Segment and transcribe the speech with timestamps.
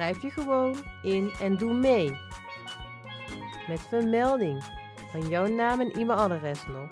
[0.00, 2.18] Schrijf je gewoon in en doe mee.
[3.68, 4.64] Met vermelding
[5.10, 6.88] van jouw naam en e-mailadres nog.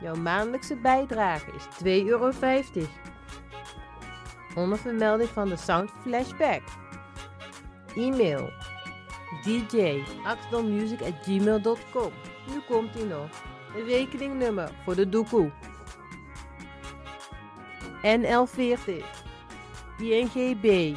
[0.00, 2.32] Jouw maandelijkse bijdrage is 2,50 euro.
[4.54, 6.62] Onder vermelding van de Sound Flashback.
[7.96, 8.50] E-mail
[9.44, 12.12] dj.axelmusic.gmail.com
[12.46, 13.28] Nu komt ie nog.
[13.76, 15.50] Een rekeningnummer voor de doekoe.
[18.02, 19.04] NL40
[19.98, 20.96] INGB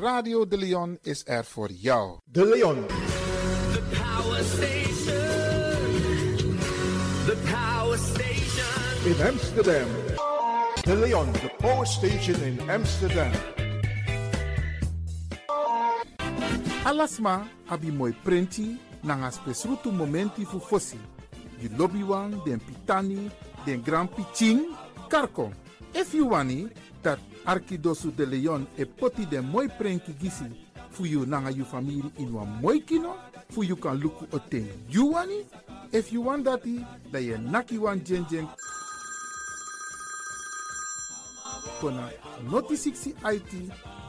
[0.00, 2.18] Radio De Leon is er voor jou.
[2.24, 2.86] De Leon.
[2.86, 6.56] The power station.
[7.26, 9.04] The power station.
[9.04, 9.86] in Amsterdam.
[10.82, 13.30] De Leon, the power station in Amsterdam.
[16.84, 20.98] Alasma abi moi prenti nanga spesrutu momenti fu fosi.
[21.58, 23.30] You lobby wan, den pitani,
[23.64, 24.60] den grand piching,
[25.08, 25.52] karko.
[25.92, 26.68] If you wani,
[27.02, 30.44] dat Arkidosu de Leon e poti de moi prenki gisi
[30.90, 33.16] fu yu nanga yu famiri in wa mooi kino
[33.50, 35.46] fu yu kan luku o ten yu wani.
[35.92, 38.48] If yu wan dati dan yu naki wan gen gen
[41.80, 42.10] kona
[42.50, 43.52] noti 60 IT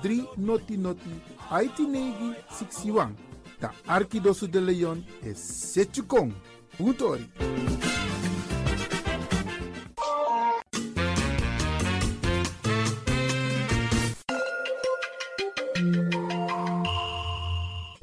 [0.03, 1.09] 3 noti noti
[1.51, 3.15] IT 9 61
[3.59, 3.71] da
[4.47, 6.33] de Leon e setu kong.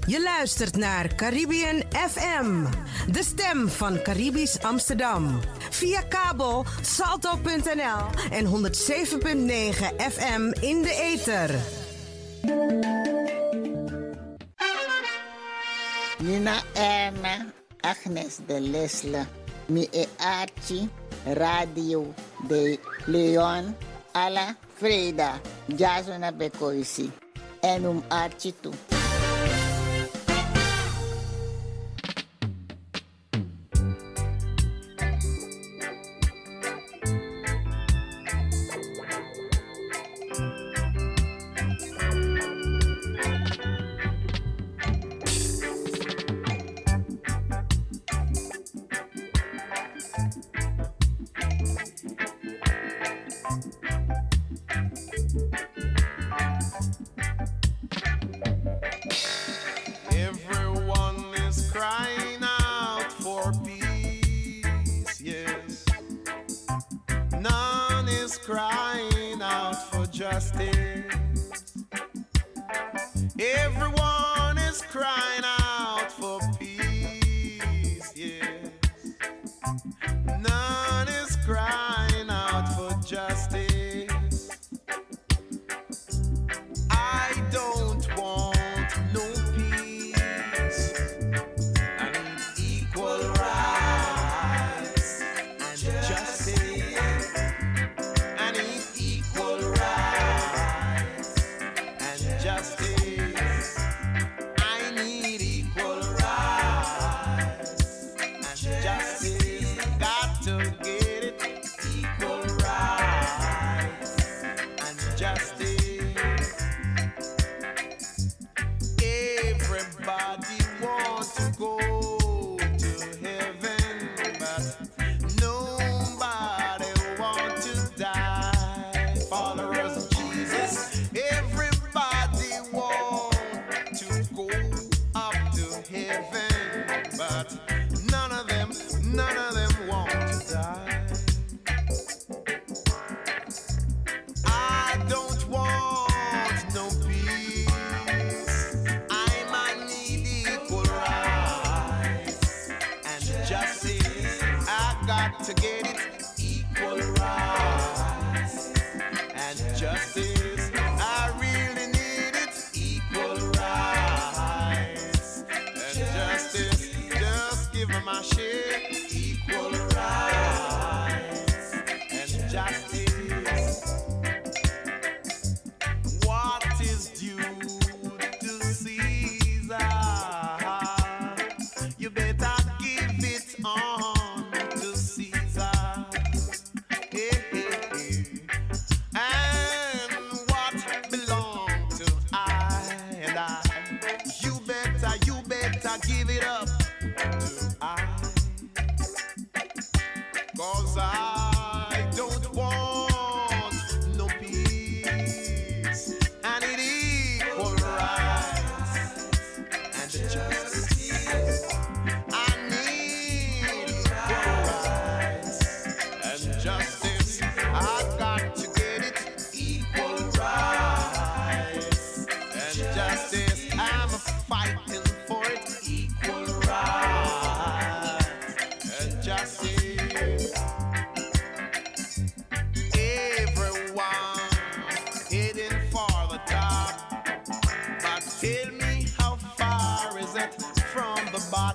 [0.09, 2.65] Je luistert naar Caribbean FM,
[3.13, 5.41] de stem van Caribisch Amsterdam.
[5.71, 8.51] Via kabel salto.nl en 107.9
[9.97, 11.55] FM in de ether.
[16.19, 17.47] Nina Emma,
[17.81, 19.27] Agnes de Lesle,
[19.67, 19.89] mi
[21.25, 22.15] Radio
[22.49, 23.77] de Leon,
[24.13, 25.41] alla Freda,
[25.77, 27.11] Jazuna Bekoisi.
[27.61, 28.98] En um Archie toe.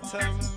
[0.03, 0.52] tell him.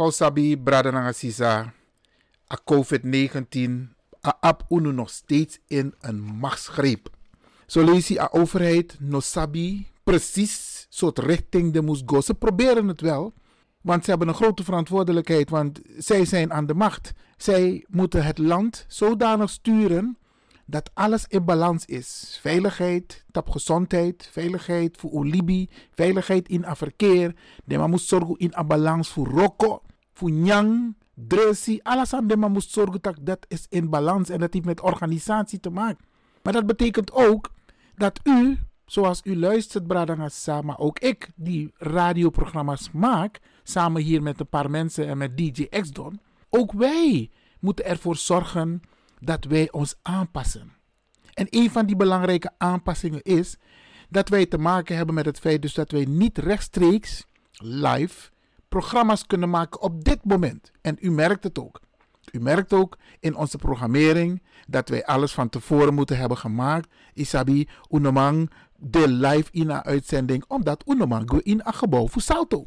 [0.00, 1.74] Lik fau sabi, brada nanga sisa,
[2.48, 3.92] a COVID-19,
[4.24, 7.08] a ap unu nog steeds in een machtsgreep.
[7.66, 12.20] Zo lees a overheid no sabi precies soort richting de moest go.
[12.20, 13.32] Ze proberen het wel,
[13.80, 17.12] want ze hebben een grote verantwoordelijkheid, want zij zijn aan de macht.
[17.36, 20.18] Zij moeten het land zodanig sturen
[20.64, 22.38] dat alles in balans is.
[22.40, 27.34] Veiligheid, tap gezondheid, veiligheid voor Olibi, veiligheid in a verkeer.
[27.64, 29.82] De man moet zorgen in a balans voor Roko,
[30.20, 31.80] voor.
[31.82, 34.80] Alles aan de man moet zorgen dat dat is in balans en dat heeft met
[34.80, 36.04] organisatie te maken.
[36.42, 37.50] Maar dat betekent ook
[37.94, 44.40] dat u, zoals u luistert, Bradangasa, maar ook ik, die radioprogramma's maak, samen hier met
[44.40, 48.80] een paar mensen en met DJ X-Don, ook wij moeten ervoor zorgen
[49.18, 50.72] dat wij ons aanpassen.
[51.34, 53.56] En een van die belangrijke aanpassingen is
[54.08, 58.30] dat wij te maken hebben met het feit dus dat wij niet rechtstreeks live
[58.70, 60.70] programma's kunnen maken op dit moment.
[60.80, 61.80] En u merkt het ook.
[62.32, 66.88] U merkt ook in onze programmering dat wij alles van tevoren moeten hebben gemaakt.
[67.14, 72.64] Isabi, unomang de live in een uitzending, omdat unomang we in een gebouw voor Salto.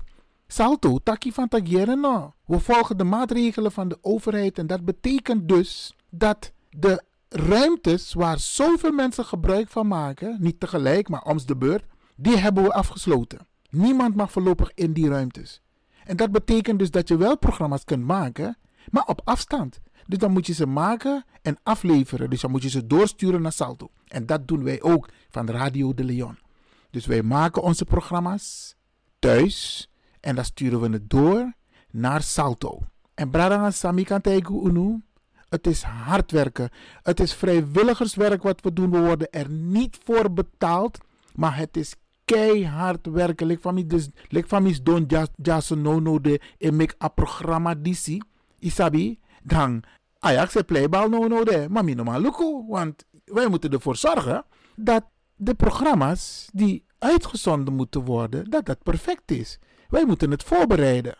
[0.48, 2.34] Salto, taki van tagieren no.
[2.46, 8.40] We volgen de maatregelen van de overheid en dat betekent dus dat de ruimtes waar
[8.40, 13.48] zoveel mensen gebruik van maken, niet tegelijk, maar om de beurt, die hebben we afgesloten.
[13.70, 15.63] Niemand mag voorlopig in die ruimtes.
[16.06, 18.58] En dat betekent dus dat je wel programma's kunt maken,
[18.90, 19.82] maar op afstand.
[20.08, 22.30] Dus dan moet je ze maken en afleveren.
[22.30, 23.92] Dus dan moet je ze doorsturen naar Salto.
[24.08, 26.38] En dat doen wij ook van Radio de Leon.
[26.90, 28.76] Dus wij maken onze programma's
[29.20, 31.54] thuis en dan sturen we het door
[31.92, 32.82] naar Salto.
[33.14, 34.22] En Bradanga Sami kan
[34.64, 35.02] Unu,
[35.50, 36.70] het is hard werken.
[37.02, 38.92] Het is vrijwilligerswerk wat we doen.
[38.92, 40.98] We worden er niet voor betaald,
[41.36, 41.96] maar het is
[42.26, 43.48] keihard werken.
[43.48, 45.06] Lek van dus, lek van mij don
[45.38, 47.76] just no no de en a programma.
[48.60, 49.84] Isabi, dan
[50.20, 55.04] Ajax het playbal no no de, maar mi normaal want wij moeten ervoor zorgen dat
[55.36, 59.60] de programma's die uitgezonden moeten worden, dat dat perfect is.
[59.90, 61.16] Wij moeten het voorbereiden.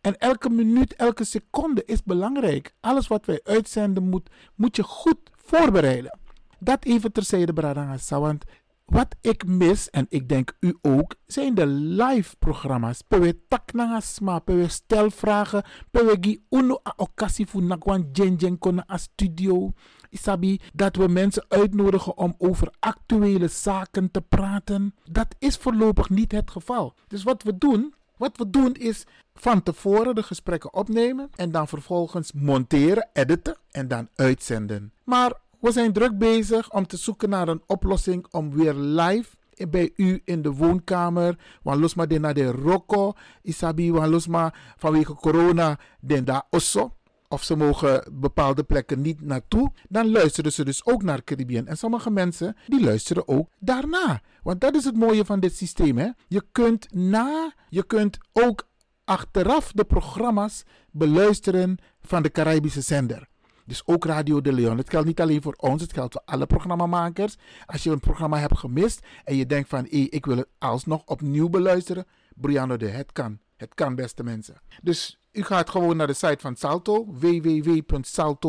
[0.00, 2.74] En elke minuut, elke seconde is belangrijk.
[2.80, 6.18] Alles wat wij uitzenden moet, moet je goed voorbereiden.
[6.58, 8.20] Dat even terzijde, Bradangasa.
[8.20, 8.44] Want
[8.84, 13.02] wat ik mis, en ik denk u ook, zijn de live programma's.
[13.02, 17.06] Pewe taknangasma, pewe stelvragen, pewe gi uno a
[17.52, 19.72] nakwan jen kona a studio.
[20.10, 24.94] Isabi, dat we mensen uitnodigen om over actuele zaken te praten.
[25.10, 26.94] Dat is voorlopig niet het geval.
[27.06, 31.68] Dus wat we doen, wat we doen is van tevoren de gesprekken opnemen en dan
[31.68, 34.92] vervolgens monteren, editen en dan uitzenden.
[35.04, 35.32] Maar
[35.64, 39.36] we zijn druk bezig om te zoeken naar een oplossing om weer live
[39.68, 41.38] bij u in de woonkamer.
[41.62, 46.96] Want los maar naar de Rocco, Isabi, want los maar vanwege corona den daar osso.
[47.28, 49.72] Of ze mogen bepaalde plekken niet naartoe.
[49.88, 51.66] Dan luisteren ze dus ook naar Caribbean.
[51.66, 54.20] En sommige mensen die luisteren ook daarna.
[54.42, 55.98] Want dat is het mooie van dit systeem.
[55.98, 56.08] Hè?
[56.28, 58.68] Je kunt na, je kunt ook
[59.04, 63.32] achteraf de programma's beluisteren van de Caribische zender.
[63.64, 64.78] Dus ook Radio de Leon.
[64.78, 67.36] Het geldt niet alleen voor ons, het geldt voor alle programmamakers.
[67.66, 71.02] Als je een programma hebt gemist en je denkt van hey, ik wil het alsnog
[71.04, 72.06] opnieuw beluisteren.
[72.34, 73.38] Brianna de, het kan.
[73.56, 74.54] Het kan, beste mensen.
[74.82, 78.48] Dus u gaat gewoon naar de site van Salto, www.salto.nl.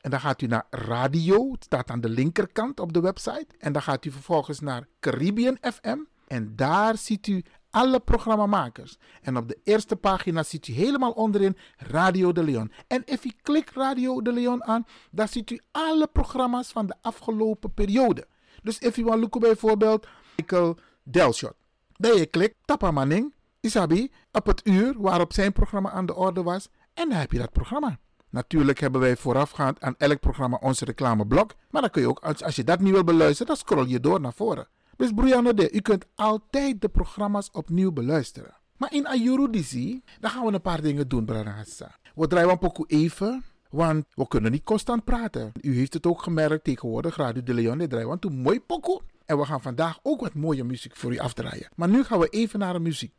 [0.00, 3.46] En dan gaat u naar radio, het staat aan de linkerkant op de website.
[3.58, 5.98] En dan gaat u vervolgens naar Caribbean FM.
[6.26, 8.96] En daar ziet u alle programmamakers.
[9.22, 12.72] En op de eerste pagina ziet u helemaal onderin Radio de Leon.
[12.86, 16.94] En als u klikt Radio de Leon aan, dan ziet u alle programma's van de
[17.00, 18.26] afgelopen periode.
[18.62, 21.54] Dus als u wil loeken bijvoorbeeld Michael Delshot.
[21.96, 26.42] Dan je klikt, Tapa Manning, Isabi, op het uur waarop zijn programma aan de orde
[26.42, 26.68] was.
[26.94, 27.98] En dan heb je dat programma.
[28.30, 31.54] Natuurlijk hebben wij voorafgaand aan elk programma onze reclameblok.
[31.70, 34.20] Maar dan kun je ook, als je dat niet wil beluisteren, dan scroll je door
[34.20, 34.68] naar voren.
[34.96, 38.54] Dus Brianna de, u kunt altijd de programma's opnieuw beluisteren.
[38.76, 41.96] Maar in Ayurudisi, dan gaan we een paar dingen doen, Branagasa.
[42.14, 45.52] We draaien een pokoe even, want we kunnen niet constant praten.
[45.60, 49.00] U heeft het ook gemerkt tegenwoordig, Radio de Leon, die draaien want een mooi pokoe.
[49.26, 51.68] En we gaan vandaag ook wat mooie muziek voor u afdraaien.
[51.76, 53.12] Maar nu gaan we even naar de muziek.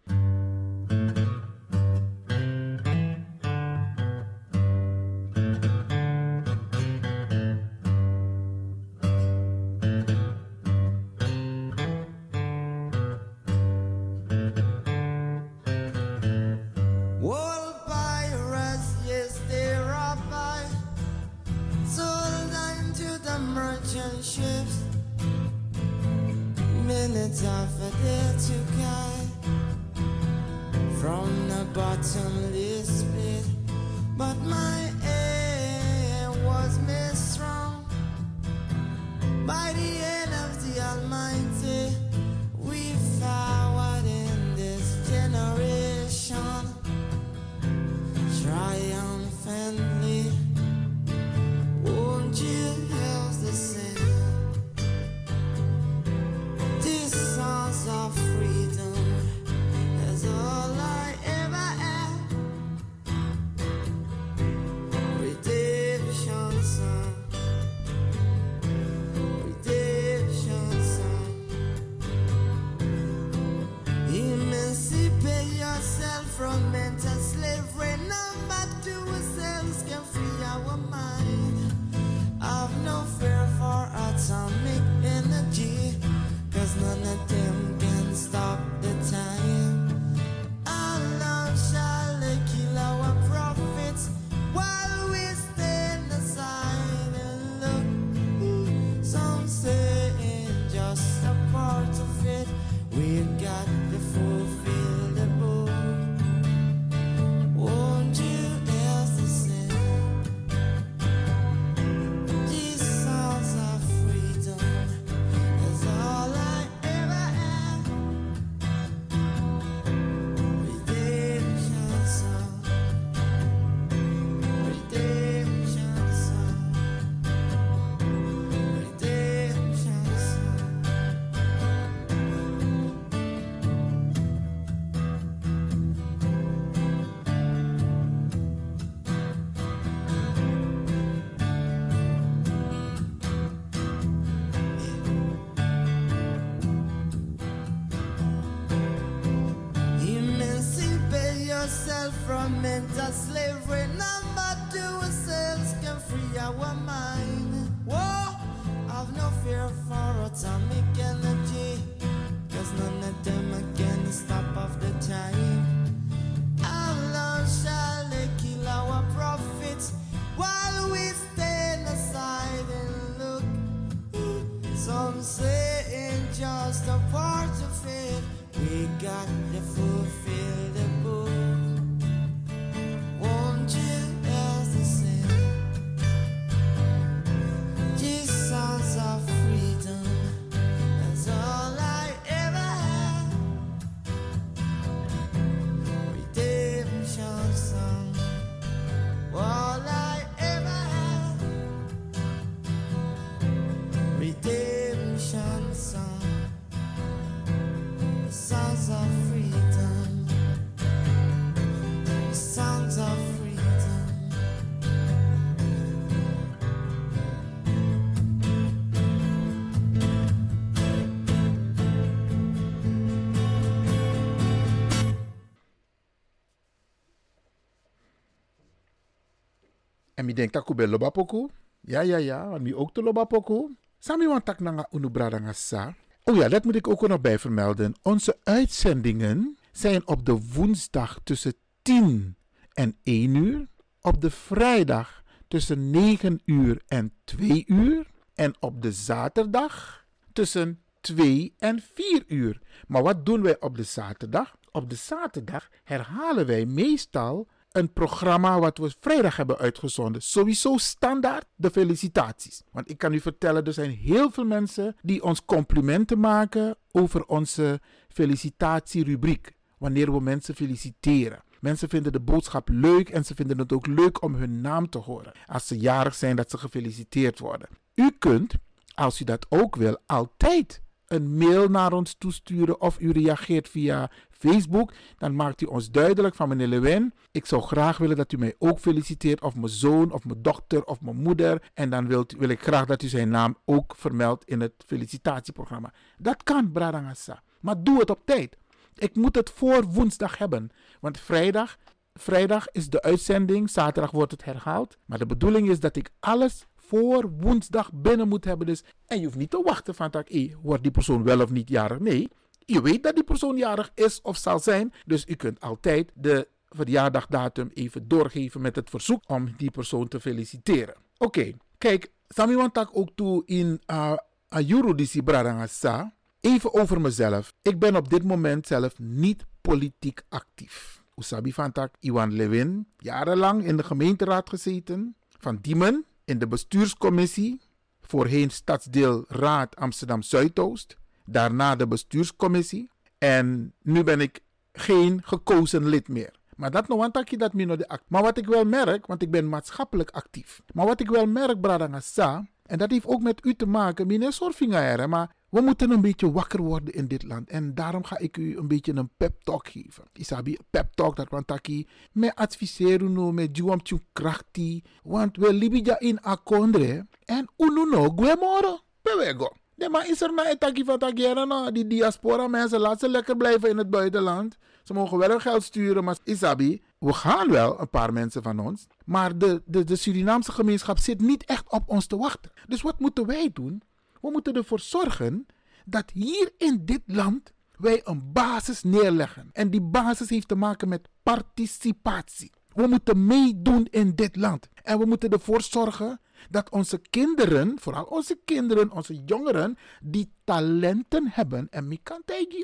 [230.25, 231.47] Mi denk dat ik loba poku.
[231.81, 232.49] Ja, ja, ja.
[232.49, 233.75] Want mi ook te loba poku.
[233.99, 235.95] Sami want tak nanga unubrada sa.
[236.23, 237.93] Oh ja, dat moet ik ook nog bij vermelden.
[238.01, 242.35] Onze uitzendingen zijn op de woensdag tussen 10
[242.73, 243.67] en 1 uur.
[244.01, 248.11] Op de vrijdag tussen 9 uur en 2 uur.
[248.33, 252.61] En op de zaterdag tussen 2 en 4 uur.
[252.87, 254.55] Maar wat doen wij op de zaterdag?
[254.71, 260.21] Op de zaterdag herhalen wij meestal een programma wat we vrijdag hebben uitgezonden.
[260.21, 262.63] Sowieso standaard de felicitaties.
[262.71, 267.25] Want ik kan u vertellen, er zijn heel veel mensen die ons complimenten maken over
[267.25, 269.51] onze felicitatierubriek.
[269.77, 271.43] Wanneer we mensen feliciteren.
[271.59, 274.97] Mensen vinden de boodschap leuk en ze vinden het ook leuk om hun naam te
[274.97, 275.31] horen.
[275.45, 277.67] Als ze jarig zijn, dat ze gefeliciteerd worden.
[277.95, 278.53] U kunt,
[278.93, 284.11] als u dat ook wil, altijd een mail naar ons toesturen of u reageert via
[284.37, 284.93] Facebook.
[285.17, 287.13] Dan maakt u ons duidelijk van meneer Lewin.
[287.31, 289.41] Ik zou graag willen dat u mij ook feliciteert.
[289.41, 291.61] Of mijn zoon, of mijn dochter, of mijn moeder.
[291.73, 295.93] En dan wil ik graag dat u zijn naam ook vermeldt in het felicitatieprogramma.
[296.17, 297.41] Dat kan, Bradangasa.
[297.59, 298.57] Maar doe het op tijd.
[298.95, 300.69] Ik moet het voor woensdag hebben.
[300.99, 301.77] Want vrijdag,
[302.13, 303.69] vrijdag is de uitzending.
[303.69, 304.97] Zaterdag wordt het herhaald.
[305.05, 308.67] Maar de bedoeling is dat ik alles voor woensdag binnen moet hebben.
[308.67, 311.49] Dus, en je hoeft niet te wachten van dat, hey, wordt die persoon wel of
[311.49, 311.99] niet jarig?
[311.99, 312.29] Nee,
[312.65, 314.93] je weet dat die persoon jarig is of zal zijn.
[315.05, 320.19] Dus u kunt altijd de verjaardagdatum even doorgeven met het verzoek om die persoon te
[320.19, 320.95] feliciteren.
[321.17, 324.13] Oké, kijk, Sami wantak ook toe in uh,
[324.49, 326.13] Ayuru Disi Bradangasa.
[326.41, 327.53] Even over mezelf.
[327.61, 331.03] Ik ben op dit moment zelf niet politiek actief.
[331.15, 335.15] Usabi van tak Iwan Lewin, jarenlang in de gemeenteraad gezeten.
[335.29, 337.61] Van Diemen, in de bestuurscommissie.
[338.01, 340.97] Voorheen stadsdeel Raad Amsterdam Zuidoost.
[341.25, 342.89] Daarna de bestuurscommissie.
[343.17, 344.39] En nu ben ik
[344.73, 346.33] geen gekozen lid meer.
[346.55, 347.99] Maar dat nog je dat minder de.
[348.07, 350.61] Maar wat ik wel merk, want ik ben maatschappelijk actief.
[350.73, 354.33] Maar wat ik wel merk, Bradangasa, en dat heeft ook met u te maken, meneer
[354.33, 357.49] Sorfinger, maar we moeten een beetje wakker worden in dit land.
[357.49, 360.03] En daarom ga ik u een beetje een pep talk geven.
[360.13, 363.79] Isabi, pep talk dat want taki me adviseren no me juam
[364.13, 364.83] krachti.
[365.03, 367.05] Want we libija in akondre.
[367.25, 368.79] En unu no guemoro.
[369.01, 369.51] Bewego.
[369.75, 371.71] Nee, maar is er nou een nou?
[371.71, 374.57] Die diaspora mensen, laat ze lekker blijven in het buitenland.
[374.83, 378.59] Ze mogen wel hun geld sturen, maar Isabi, we gaan wel, een paar mensen van
[378.59, 378.87] ons.
[379.05, 382.51] Maar de, de, de Surinaamse gemeenschap zit niet echt op ons te wachten.
[382.67, 383.81] Dus wat moeten wij doen?
[384.21, 385.45] We moeten ervoor zorgen
[385.85, 389.49] dat hier in dit land wij een basis neerleggen.
[389.53, 392.51] En die basis heeft te maken met participatie.
[392.73, 394.67] We moeten meedoen in dit land.
[394.83, 396.19] En we moeten ervoor zorgen
[396.49, 401.67] dat onze kinderen, vooral onze kinderen, onze jongeren, die talenten hebben.
[401.69, 401.99] En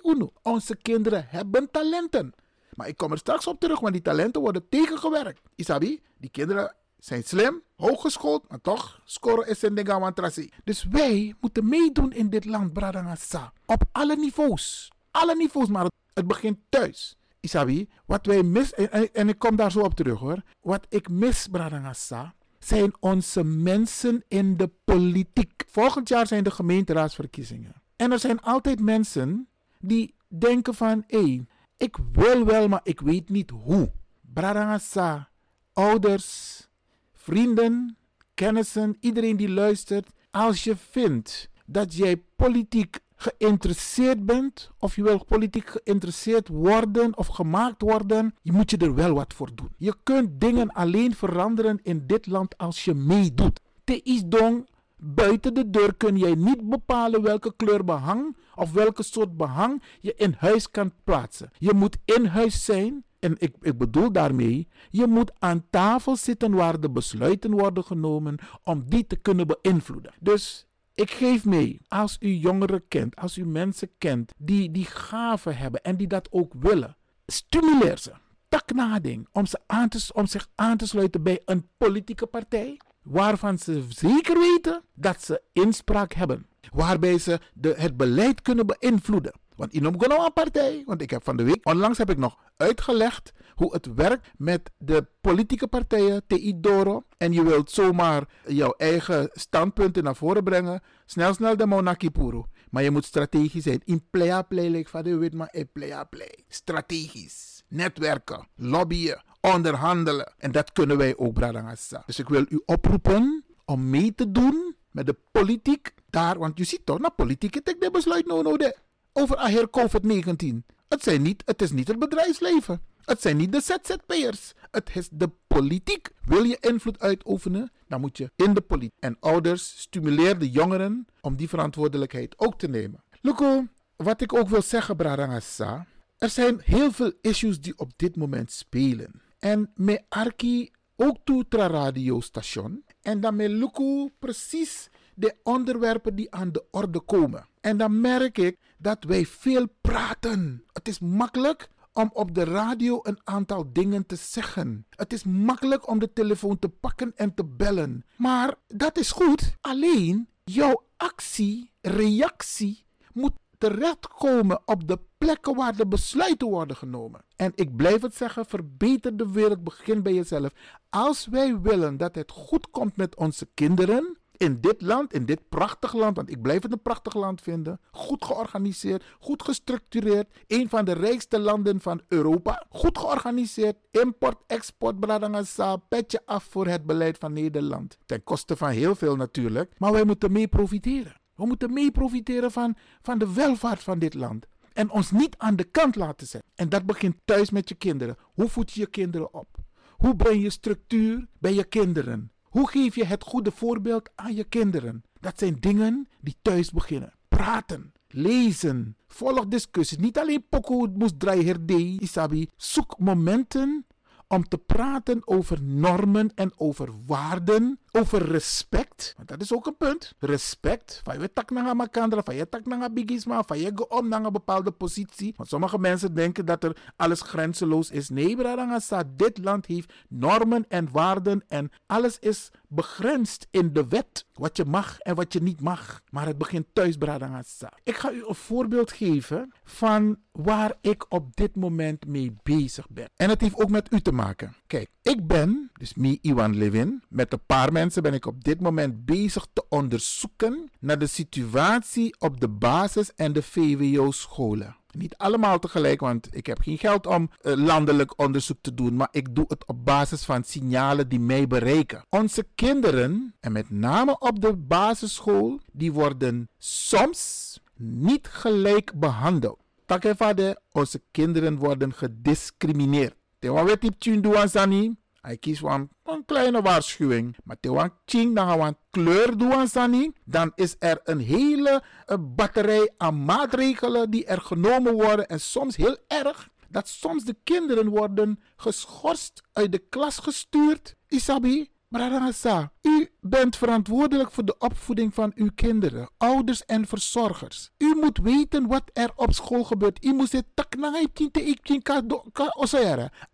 [0.04, 2.34] Uno, onze kinderen hebben talenten.
[2.76, 5.42] Maar ik kom er straks op terug, want die talenten worden tegengewerkt.
[5.56, 11.70] Isabi, die kinderen zijn slim, hooggeschoold, maar toch scoren is een ding Dus wij moeten
[11.70, 13.54] meedoen in dit land, Bradangasa.
[13.66, 14.92] Op alle niveaus.
[15.12, 17.16] Alle niveaus, maar het begint thuis.
[17.40, 20.42] Isabi, wat wij mis, en, en, ik kom daar zo op terug hoor.
[20.62, 22.34] Wat ik mis, Bradangasa,
[22.66, 25.64] zijn onze mensen in de politiek.
[25.68, 27.82] Volgend jaar zijn de gemeenteraadsverkiezingen.
[27.96, 29.48] En er zijn altijd mensen
[29.80, 31.46] die denken van, hé,
[31.78, 33.92] ik wil wel, maar ik weet niet hoe.
[34.22, 35.30] Bradangasa,
[35.74, 36.68] ouders,
[37.14, 37.98] vrienden,
[38.34, 40.10] kennissen, iedereen die luistert.
[40.32, 47.28] Als je vindt dat jij politiek geïnteresseerd bent, of je wil politiek geïnteresseerd worden of
[47.28, 49.70] gemaakt worden, je moet je er wel wat voor doen.
[49.78, 53.60] Je kunt dingen alleen veranderen in dit land als je meedoet.
[53.84, 59.04] Te is dong, buiten de deur kun jij niet bepalen welke kleur behang of welke
[59.04, 61.50] soort behang je in huis kan plaatsen.
[61.58, 66.52] Je moet in huis zijn en ik, ik bedoel daarmee, je moet aan tafel zitten
[66.54, 70.14] waar de besluiten worden genomen om die te kunnen beïnvloeden.
[70.20, 70.66] Dus
[71.02, 75.84] ik geef mee, als u jongeren kent, als u mensen kent die die gaven hebben
[75.84, 78.12] en die dat ook willen, stimuleer ze.
[78.50, 82.80] Tak nading om, ze aan te, om zich aan te sluiten bij een politieke partij
[83.02, 86.46] waarvan ze zeker weten dat ze inspraak hebben.
[86.74, 89.34] Waarbij ze de, het beleid kunnen beïnvloeden.
[89.62, 93.32] Want in een partij, want ik heb van de week, onlangs heb ik nog uitgelegd
[93.56, 97.04] hoe het werkt met de politieke partijen, TI Doro.
[97.18, 100.82] En je wilt zomaar jouw eigen standpunten naar voren brengen.
[101.06, 102.48] Snel, snel de Monaki Puro.
[102.70, 103.82] Maar je moet strategisch zijn.
[103.86, 106.44] In playa play, van de weet maar, in playa play.
[106.48, 107.64] Strategisch.
[107.68, 110.34] Netwerken, lobbyen, onderhandelen.
[110.38, 112.04] En dat kunnen wij ook, Bradangassa.
[112.06, 116.40] Dus ik wil u oproepen om mee te doen met de politiek daar.
[116.40, 118.78] Want je ziet toch, na politiek, ik de besluit no, no, de
[119.14, 120.64] over aher COVID-19.
[120.88, 122.82] Het, zijn niet, het is niet het bedrijfsleven.
[123.06, 124.54] Het zijn niet de ZZP'ers.
[124.72, 126.10] Het is de politiek.
[126.26, 129.00] Wil je invloed uitoefenen, dan moet je in de politiek.
[129.00, 133.04] En ouders, stimuleer de jongeren om die verantwoordelijkheid ook te nemen.
[133.22, 135.86] Luko, wat ik ook wil zeggen, Brarangasa.
[136.18, 139.22] Er zijn heel veel issues die op dit moment spelen.
[139.40, 142.84] En met Arki ook toe tra radiostation.
[143.02, 147.48] En dan met Luko precies de onderwerpen die aan de orde komen.
[147.62, 150.64] En dan merk ik dat wij veel praten.
[150.74, 154.86] Het is makkelijk om op de radio een aantal dingen te zeggen.
[154.90, 158.06] Het is makkelijk om de telefoon te pakken en te bellen.
[158.18, 159.56] Maar dat is goed.
[159.62, 167.22] Alleen jouw actie, reactie moet terechtkomen op de plekken waar de besluiten worden genomen.
[167.36, 170.52] En ik blijf het zeggen, verbeter de wereld, begin bij jezelf.
[170.90, 175.50] Als wij willen dat het goed komt met onze kinderen, in dit land, in dit
[175.50, 180.70] prachtig land, want ik blijf het een prachtig land vinden, goed georganiseerd, goed gestructureerd, een
[180.70, 186.86] van de rijkste landen van Europa, goed georganiseerd, import, export, bradangasa, petje af voor het
[186.86, 187.98] beleid van Nederland.
[188.06, 191.16] Ten koste van heel veel natuurlijk, maar wij moeten mee profiteren.
[191.36, 194.46] We moeten mee profiteren van, van de welvaart van dit land.
[194.74, 196.52] En ons niet aan de kant laten zetten.
[196.56, 198.18] En dat begint thuis met je kinderen.
[198.34, 199.58] Hoe voed je je kinderen op?
[199.90, 202.31] Hoe breng je structuur bij je kinderen?
[202.52, 205.04] Hoe geef je het goede voorbeeld aan je kinderen?
[205.20, 207.14] Dat zijn dingen die thuis beginnen.
[207.28, 209.98] Praten, lezen, volg discussies.
[209.98, 212.50] Niet alleen poko moest herdei, isabi.
[212.56, 213.86] Zoek momenten
[214.28, 219.14] om te praten over normen en over waarden, over respect.
[219.18, 220.14] Want dat is ook een punt.
[220.20, 221.02] Respect.
[221.04, 224.32] Van je tak naar makandra, van je tak naar bigisma, van je om naar een
[224.32, 225.34] bepaalde positie.
[225.38, 228.10] Want sommige mensen denken dat er alles grenzeloos is.
[228.10, 234.26] Nee, bradangasa, dit land heeft normen en waarden en alles is begrensd in de wet.
[234.34, 236.02] Wat je mag en wat je niet mag.
[236.10, 237.72] Maar het begint thuis, bradangasa.
[237.84, 243.10] Ik ga u een voorbeeld geven van waar ik op dit moment mee bezig ben.
[243.16, 244.56] En het heeft ook met u te maken.
[244.68, 248.62] Kijk, ik ben, dus me, Iwan Levin, met een paar mensen ben ik op dit
[248.62, 254.76] moment bezig te onderzoeken naar de situatie op de basis- en de VWO-scholen.
[254.92, 259.08] Niet allemaal tegelijk, want ik heb geen geld om uh, landelijk onderzoek te doen, maar
[259.12, 262.06] ik doe het op basis van signalen die mij bereiken.
[262.10, 269.60] Onze kinderen, en met name op de basisschool, die worden soms niet gelijk behandeld.
[269.86, 273.16] Takevade, onze kinderen worden gediscrimineerd.
[273.40, 275.00] Tewa weet tien doen.
[275.22, 277.36] Hij kiest een, een kleine waarschuwing.
[277.44, 280.16] Maar tewa ching dan gaan kleur doen.
[280.26, 281.84] Dan is er een hele
[282.20, 285.28] batterij aan maatregelen die er genomen worden.
[285.28, 286.50] En soms heel erg.
[286.70, 290.96] Dat soms de kinderen worden geschorst, uit de klas gestuurd.
[291.08, 297.72] Isabi, Brarasa, u bent verantwoordelijk voor de opvoeding van uw kinderen, ouders en verzorgers.
[297.78, 300.06] U moet weten wat er op school gebeurt.
[300.06, 300.46] U moet het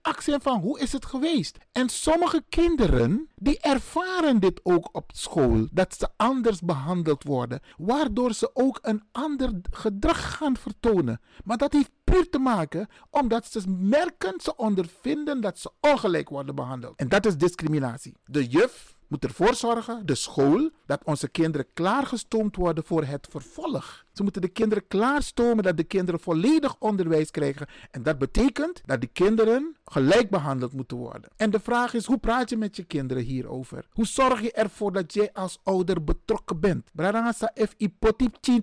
[0.01, 1.57] accent van hoe is het geweest.
[1.71, 8.33] En sommige kinderen die ervaren dit ook op school, dat ze anders behandeld worden, waardoor
[8.33, 11.21] ze ook een ander gedrag gaan vertonen.
[11.43, 16.55] Maar dat heeft puur te maken omdat ze merken, ze ondervinden dat ze ongelijk worden
[16.55, 16.99] behandeld.
[16.99, 18.15] En dat is discriminatie.
[18.25, 24.05] De juf moet ervoor zorgen, de school, dat onze kinderen klaargestoomd worden voor het vervolg.
[24.13, 27.67] Ze moeten de kinderen klaarstomen dat de kinderen volledig onderwijs krijgen.
[27.91, 31.29] En dat betekent dat de kinderen gelijk behandeld moeten worden.
[31.35, 33.87] En de vraag is, hoe praat je met je kinderen hierover?
[33.91, 36.89] Hoe zorg je ervoor dat jij als ouder betrokken bent?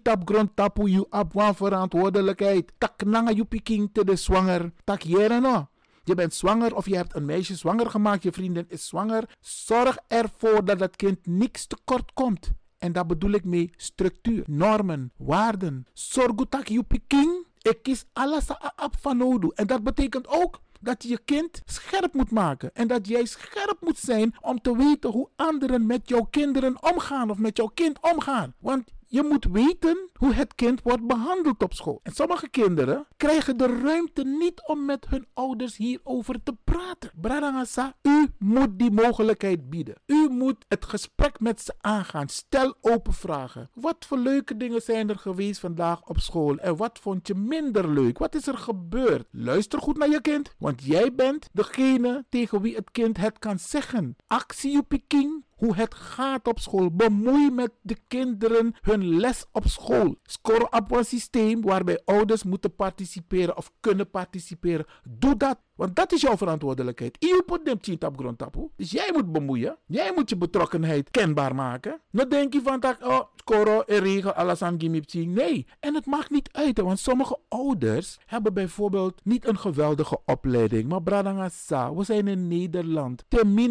[0.03, 2.73] Tap grond tapu you ab verantwoordelijkheid.
[2.79, 4.73] Tak nanga you piking te de zwanger.
[4.85, 5.69] Tak no.
[6.05, 9.25] Je bent zwanger of je hebt een meisje zwanger gemaakt, je vriendin is zwanger.
[9.41, 12.51] Zorg ervoor dat dat kind niks tekort komt.
[12.79, 15.87] En daar bedoel ik mee structuur, normen, waarden.
[15.93, 17.47] Zorg dat je piking.
[17.63, 19.51] Ik kies alles op van nodig.
[19.51, 22.71] En dat betekent ook dat je je kind scherp moet maken.
[22.75, 27.31] En dat jij scherp moet zijn om te weten hoe anderen met jouw kinderen omgaan
[27.31, 28.55] of met jouw kind omgaan.
[28.59, 32.01] Want je moet weten hoe het kind wordt behandeld op school.
[32.03, 37.11] En sommige kinderen krijgen de ruimte niet om met hun ouders hierover te praten.
[37.21, 39.95] Bradangasa, u moet die mogelijkheid bieden.
[40.07, 42.29] U moet het gesprek met ze aangaan.
[42.29, 43.71] Stel open vragen.
[43.75, 46.57] Wat voor leuke dingen zijn er geweest vandaag op school?
[46.57, 48.19] En wat vond je minder leuk?
[48.19, 49.27] Wat is er gebeurd?
[49.31, 53.59] Luister goed naar je kind, want jij bent degene tegen wie het kind het kan
[53.59, 54.17] zeggen.
[54.27, 56.91] Actie op Peking hoe het gaat op school.
[56.91, 60.17] Bemoei met de kinderen hun les op school.
[60.23, 64.87] Score op een systeem waarbij ouders moeten participeren of kunnen participeren.
[65.05, 65.59] Doe dat.
[65.77, 67.17] Want dat is jouw verantwoordelijkheid.
[67.19, 68.69] Je moet dem op grondtapu.
[68.77, 69.77] Dus jij moet bemoeien.
[69.87, 72.01] Jij moet je betrokkenheid kenbaar maken.
[72.11, 74.77] Dan denk je van dat, oh, skoro, en regel, alles aan
[75.11, 75.67] Nee.
[75.81, 76.81] En het maakt niet uit.
[76.81, 80.89] Want sommige ouders hebben bijvoorbeeld niet een geweldige opleiding.
[80.89, 83.25] Maar bradangasa, we zijn in Nederland.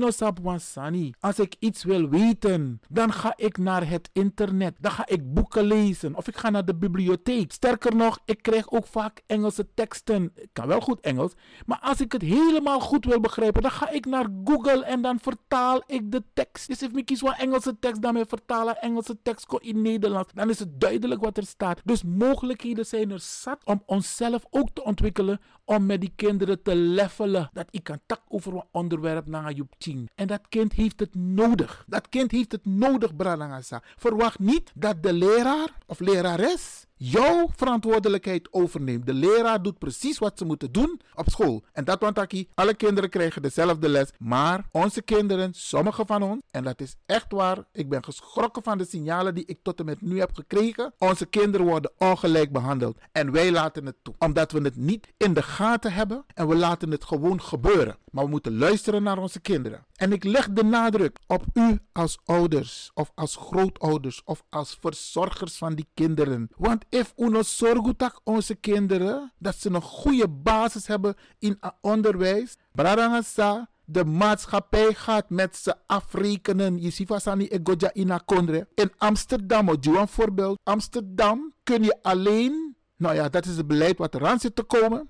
[0.07, 1.13] Sapwansani.
[1.19, 4.75] Als ik iets wil weten, dan ga ik naar het internet.
[4.79, 6.15] Dan ga ik boeken lezen.
[6.15, 7.51] Of ik ga naar de bibliotheek.
[7.51, 10.31] Sterker nog, ik krijg ook vaak Engelse teksten.
[10.35, 11.33] Ik kan wel goed Engels.
[11.65, 15.19] Maar als ik het helemaal goed wil begrijpen, dan ga ik naar Google en dan
[15.19, 16.67] vertaal ik de tekst.
[16.67, 20.33] Dus if ik kies wat Engelse tekst, dan weer vertalen Engelse tekst in Nederlands.
[20.33, 21.81] Dan is het duidelijk wat er staat.
[21.83, 26.75] Dus mogelijkheden zijn er zat om onszelf ook te ontwikkelen om met die kinderen te
[26.75, 27.49] levelen.
[27.53, 30.09] Dat ik kan tak over een onderwerp naar je tien.
[30.15, 31.83] En dat kind heeft het nodig.
[31.87, 33.81] Dat kind heeft het nodig, Branagasa.
[33.97, 39.05] Verwacht niet dat de leraar of lerares jouw verantwoordelijkheid overneemt.
[39.05, 41.63] De leraar doet precies wat ze moeten doen op school.
[41.71, 44.09] En dat want Taki, alle kinderen krijgen dezelfde les.
[44.17, 48.77] Maar onze kinderen, sommige van ons, en dat is echt waar, ik ben geschrokken van
[48.77, 50.93] de signalen die ik tot en met nu heb gekregen.
[50.97, 52.97] Onze kinderen worden ongelijk behandeld.
[53.11, 54.15] En wij laten het toe.
[54.17, 57.97] Omdat we het niet in de gaten hebben en we laten het gewoon gebeuren.
[58.11, 59.85] Maar we moeten luisteren naar onze kinderen.
[59.95, 65.57] En ik leg de nadruk op u als ouders of als grootouders of als verzorgers
[65.57, 66.49] van die kinderen.
[66.57, 73.69] Want if uno zorgutak onze kinderen dat ze een goede basis hebben in onderwijs, Bradangasa,
[73.85, 76.81] de maatschappij gaat met ze afrekenen.
[76.81, 78.67] Je ziet Egoja in Kondre.
[78.75, 80.59] In Amsterdam, op een voorbeeld.
[80.63, 85.09] Amsterdam kun je alleen, nou ja, dat is het beleid wat eraan zit te komen.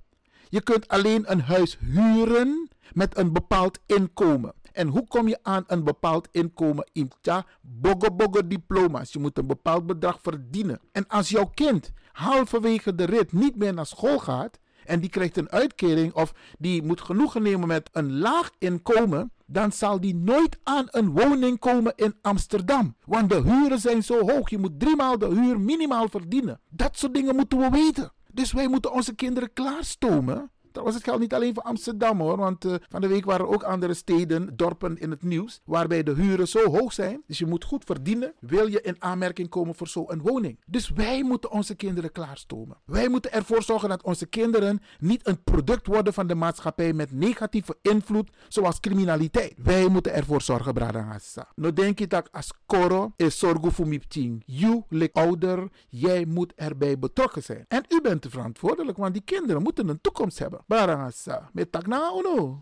[0.53, 4.53] Je kunt alleen een huis huren met een bepaald inkomen.
[4.71, 6.89] En hoe kom je aan een bepaald inkomen?
[7.21, 9.13] Ja, bogo bogo diploma's.
[9.13, 10.79] Je moet een bepaald bedrag verdienen.
[10.91, 15.37] En als jouw kind halverwege de rit niet meer naar school gaat en die krijgt
[15.37, 20.57] een uitkering of die moet genoegen nemen met een laag inkomen, dan zal die nooit
[20.63, 22.95] aan een woning komen in Amsterdam.
[23.05, 24.49] Want de huren zijn zo hoog.
[24.49, 26.59] Je moet driemaal de huur minimaal verdienen.
[26.69, 28.11] Dat soort dingen moeten we weten.
[28.33, 32.37] Dus wij moeten onze kinderen klaarstomen Trouwens, het geldt niet alleen voor Amsterdam hoor.
[32.37, 35.61] Want uh, van de week waren ook andere steden, dorpen in het nieuws.
[35.65, 37.23] Waarbij de huren zo hoog zijn.
[37.27, 38.33] Dus je moet goed verdienen.
[38.39, 40.59] Wil je in aanmerking komen voor zo'n woning.
[40.65, 42.77] Dus wij moeten onze kinderen klaarstomen.
[42.85, 47.11] Wij moeten ervoor zorgen dat onze kinderen niet een product worden van de maatschappij met
[47.11, 48.29] negatieve invloed.
[48.47, 49.53] Zoals criminaliteit.
[49.57, 51.47] Wij moeten ervoor zorgen, Bradangassa.
[51.55, 54.43] Nou denk je dat als koro is zorgen voor mipting.
[54.45, 57.65] You, lik ouder, jij moet erbij betrokken zijn.
[57.67, 60.62] En u bent verantwoordelijk, want die kinderen moeten een toekomst hebben.
[60.65, 61.49] Barangasa.
[61.53, 62.11] Met tak na.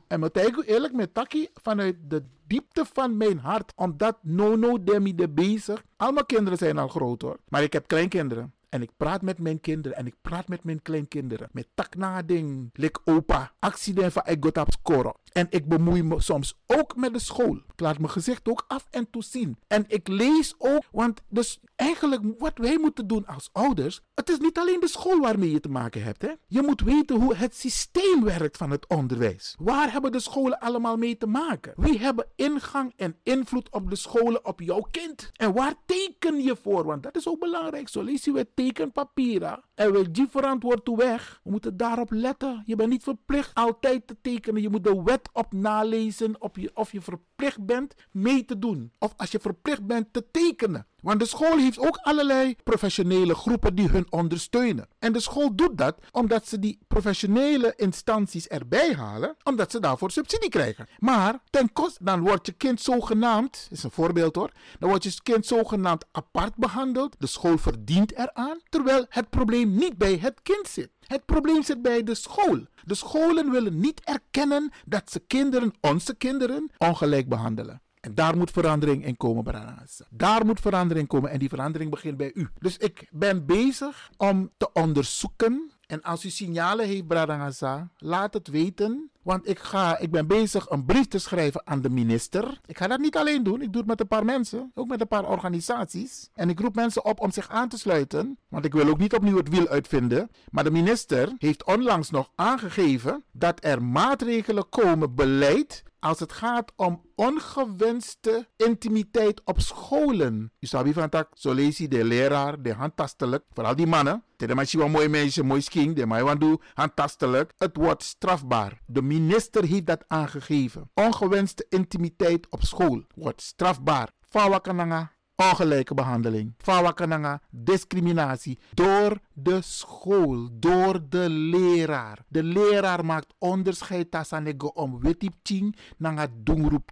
[0.07, 3.73] En met ik eerlijk met taki vanuit de diepte van mijn hart.
[3.75, 5.83] Omdat nono demi de bezig.
[5.97, 7.37] Al mijn kinderen zijn al groot hoor.
[7.49, 8.53] Maar ik heb kleinkinderen.
[8.71, 11.49] En ik praat met mijn kinderen en ik praat met mijn kleinkinderen.
[11.51, 12.69] Met tak na ding.
[12.73, 13.51] Lik opa.
[13.59, 15.15] Accident van ik scoren.
[15.31, 17.55] En ik bemoei me soms ook met de school.
[17.55, 19.57] Ik laat mijn gezicht ook af en toe zien.
[19.67, 24.37] En ik lees ook, want dus eigenlijk wat wij moeten doen als ouders, het is
[24.37, 26.21] niet alleen de school waarmee je te maken hebt.
[26.21, 26.31] Hè?
[26.47, 29.55] Je moet weten hoe het systeem werkt van het onderwijs.
[29.59, 31.73] Waar hebben de scholen allemaal mee te maken?
[31.75, 35.31] Wie hebben ingang en invloed op de scholen, op jouw kind?
[35.33, 36.83] En waar teken je voor?
[36.83, 37.89] Want dat is ook belangrijk.
[37.89, 39.63] Zo lees je weer tekenpapieren.
[39.75, 41.39] En we die verantwoord toe weg.
[41.43, 42.63] We moeten daarop letten.
[42.65, 44.61] Je bent niet verplicht altijd te tekenen.
[44.61, 47.30] Je moet de wet op nalezen of je, of je verplicht
[47.61, 48.91] bent mee te doen.
[48.99, 50.85] Of als je verplicht bent te tekenen.
[51.01, 54.87] Want de school heeft ook allerlei professionele groepen die hun ondersteunen.
[54.99, 60.11] En de school doet dat omdat ze die professionele instanties erbij halen, omdat ze daarvoor
[60.11, 60.87] subsidie krijgen.
[60.99, 65.13] Maar ten koste, dan wordt je kind zogenaamd, is een voorbeeld hoor, dan wordt je
[65.23, 67.15] kind zogenaamd apart behandeld.
[67.19, 70.89] De school verdient eraan, terwijl het probleem niet bij het kind zit.
[71.07, 72.65] Het probleem zit bij de school.
[72.83, 77.81] De scholen willen niet erkennen dat ze kinderen, onze kinderen, ongelijk behandelen.
[78.01, 80.05] En daar moet verandering in komen, Branagasa.
[80.09, 82.49] Daar moet verandering komen en die verandering begint bij u.
[82.59, 85.71] Dus ik ben bezig om te onderzoeken.
[85.91, 89.09] En als u signalen heeft, Branagasa, laat het weten.
[89.21, 92.59] Want ik, ga, ik ben bezig een brief te schrijven aan de minister.
[92.65, 93.61] Ik ga dat niet alleen doen.
[93.61, 94.71] Ik doe het met een paar mensen.
[94.75, 96.29] Ook met een paar organisaties.
[96.33, 98.37] En ik roep mensen op om zich aan te sluiten.
[98.47, 100.29] Want ik wil ook niet opnieuw het wiel uitvinden.
[100.51, 106.71] Maar de minister heeft onlangs nog aangegeven dat er maatregelen komen, beleid als het gaat
[106.75, 110.51] om ongewenste intimiteit op scholen.
[110.59, 114.23] U zou van dat, zo lees je de leraar, de handtastelijk, vooral die mannen.
[114.37, 117.53] De maar een mooi meisje, mooi sking, de maar doen handtastelijk.
[117.57, 118.81] Het wordt strafbaar.
[118.85, 120.89] De minister heeft dat aangegeven.
[120.93, 124.09] Ongewenste intimiteit op school wordt strafbaar.
[124.29, 125.11] Fawakananga,
[125.41, 126.53] ongelijke behandeling.
[126.57, 128.59] Fawakananga, discriminatie.
[128.73, 132.19] Door de school, door de leraar.
[132.27, 136.89] De leraar maakt onderscheid tussen om witip ting nanga dungroep.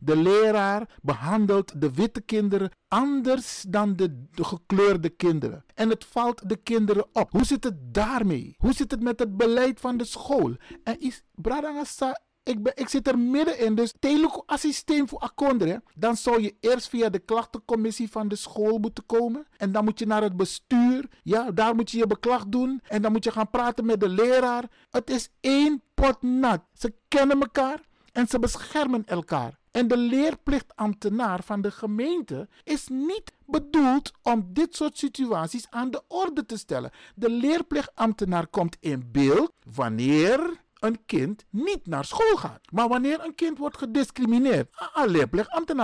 [0.00, 5.64] De leraar behandelt de witte kinderen anders dan de, de, gekleurde kinderen.
[5.74, 7.32] En het valt de kinderen op.
[7.32, 8.54] Hoe zit het daarmee?
[8.58, 10.56] Hoe zit het met het beleid van de school?
[10.84, 13.74] En is Bradangasa ik, ik zit er middenin.
[13.74, 15.82] Dus teleko systeem voor akondre.
[15.94, 19.46] Dan zou je eerst via de klachtencommissie van de school moeten komen.
[19.56, 21.08] En dan moet je naar het bestuur.
[21.22, 22.80] Ja, daar moet je je beklag doen.
[22.88, 24.64] En dan moet je gaan praten met de leraar.
[24.90, 26.60] Het is één pot nat.
[26.74, 27.80] Ze kennen elkaar
[28.12, 29.58] en ze beschermen elkaar.
[29.70, 36.02] En de leerplichtambtenaar van de gemeente is niet bedoeld om dit soort situaties aan de
[36.08, 36.90] orde te stellen.
[37.14, 42.60] De leerplichtambtenaar komt in beeld wanneer een kind niet naar school gaat.
[42.72, 44.68] Maar wanneer een kind wordt gediscrimineerd,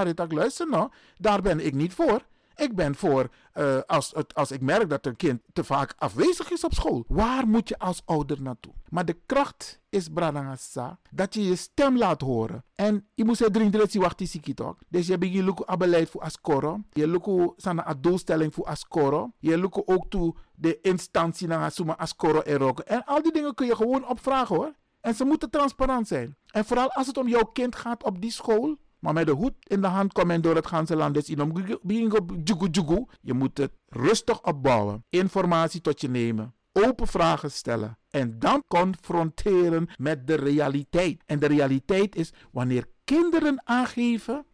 [0.07, 2.23] heeft luisteren, nou, daar ben ik niet voor.
[2.57, 6.65] Ik ben voor uh, als, als ik merk dat een kind te vaak afwezig is
[6.65, 7.05] op school.
[7.09, 8.73] Waar moet je als ouder naartoe?
[8.89, 12.65] Maar de kracht is bradangasa dat je je stem laat horen.
[12.75, 14.77] En je moet zeggen dringend die wacht die toch.
[14.89, 16.81] Dus je begint luku beleid voor ascoro.
[16.93, 19.33] Je luku sana doelstelling voor ascoro.
[19.39, 23.67] Je luku ook toe de instantie naar suma ascoro en En al die dingen kun
[23.67, 24.75] je gewoon opvragen hoor.
[25.05, 26.37] En ze moeten transparant zijn.
[26.51, 28.77] En vooral als het om jouw kind gaat op die school.
[28.99, 31.15] Maar met de hoed in de hand komen door het ganse land.
[31.15, 31.27] Dus
[33.21, 35.05] je moet het rustig opbouwen.
[35.09, 36.55] Informatie tot je nemen.
[36.73, 37.99] Open vragen stellen.
[38.11, 41.23] En dan confronteren met de realiteit.
[41.27, 44.45] En de realiteit is wanneer kinderen aangeven